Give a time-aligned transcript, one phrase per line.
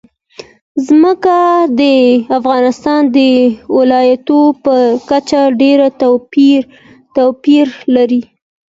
[0.87, 1.37] ځمکه
[1.79, 1.81] د
[2.39, 3.17] افغانستان د
[3.77, 4.75] ولایاتو په
[5.09, 5.79] کچه ډېر
[7.17, 8.21] توپیر لري.